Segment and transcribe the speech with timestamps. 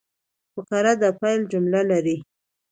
[0.53, 2.17] فقره د پیل جمله لري.